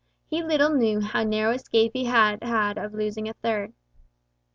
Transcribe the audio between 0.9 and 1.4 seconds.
how